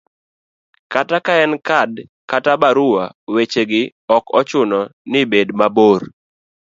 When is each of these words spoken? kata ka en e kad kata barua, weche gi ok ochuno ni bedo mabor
kata 0.91 1.17
ka 1.25 1.33
en 1.43 1.51
e 1.57 1.59
kad 1.69 1.91
kata 2.31 2.53
barua, 2.61 3.05
weche 3.33 3.63
gi 3.69 3.81
ok 4.15 4.25
ochuno 4.39 4.79
ni 5.11 5.21
bedo 5.31 5.53
mabor 5.59 6.01